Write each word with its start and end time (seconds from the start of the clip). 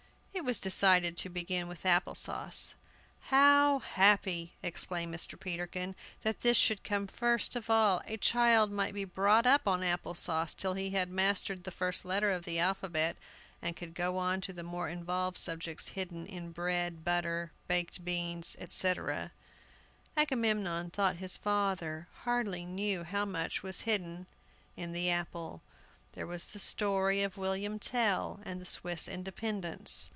It 0.33 0.43
was 0.45 0.61
decided 0.61 1.17
to 1.17 1.29
begin 1.29 1.67
with 1.67 1.85
Apple 1.85 2.15
sauce. 2.15 2.73
"How 3.25 3.77
happy," 3.77 4.53
exclaimed 4.63 5.13
Mr. 5.13 5.39
Peterkin, 5.39 5.93
"that 6.23 6.39
this 6.39 6.57
should 6.57 6.83
come 6.83 7.05
first 7.05 7.55
of 7.55 7.69
all! 7.69 8.01
A 8.07 8.17
child 8.17 8.71
might 8.71 8.95
be 8.95 9.05
brought 9.05 9.45
up 9.45 9.67
on 9.67 9.83
apple 9.83 10.15
sauce 10.15 10.55
till 10.55 10.73
he 10.73 10.91
had 10.91 11.11
mastered 11.11 11.63
the 11.63 11.69
first 11.69 12.05
letter 12.05 12.31
of 12.31 12.43
the 12.43 12.57
alphabet, 12.57 13.17
and 13.61 13.75
could 13.75 13.93
go 13.93 14.17
on 14.17 14.41
to 14.41 14.51
the 14.53 14.63
more 14.63 14.89
involved 14.89 15.37
subjects 15.37 15.89
hidden 15.89 16.25
in 16.25 16.51
bread, 16.53 17.05
butter, 17.05 17.51
baked 17.67 18.03
beans, 18.03 18.55
etc." 18.59 19.31
Agamemnon 20.17 20.89
thought 20.89 21.17
his 21.17 21.37
father 21.37 22.07
hardly 22.23 22.65
knew 22.65 23.03
how 23.03 23.25
much 23.25 23.61
was 23.61 23.81
hidden 23.81 24.25
in 24.75 24.91
the 24.91 25.07
apple. 25.07 25.61
There 26.13 26.25
was 26.25 26.45
all 26.45 26.49
the 26.53 26.59
story 26.59 27.21
of 27.21 27.37
William 27.37 27.77
Tell 27.77 28.39
and 28.43 28.59
the 28.59 28.65
Swiss 28.65 29.07
independence. 29.07 30.09